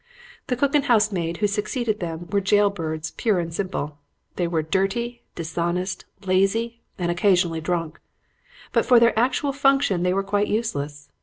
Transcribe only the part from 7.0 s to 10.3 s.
occasionally drunk. But for their actual function they were